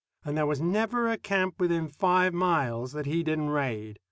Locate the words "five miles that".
1.87-3.05